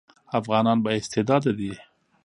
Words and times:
افغانان 0.39 0.77
با 0.83 0.89
استعداده 0.97 1.51
دي 1.59 1.73